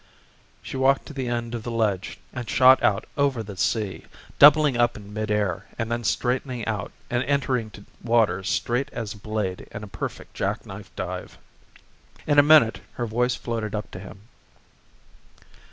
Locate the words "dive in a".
10.95-12.41